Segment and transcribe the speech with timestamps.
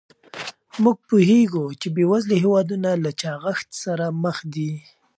[0.83, 4.71] موږ پوهیږو چې بې وزلي هېوادونه له چاغښت سره مخ دي.